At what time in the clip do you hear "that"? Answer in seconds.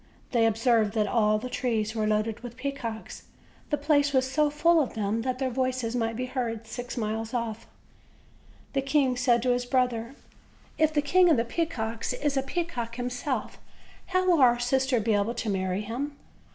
0.95-1.05, 5.21-5.37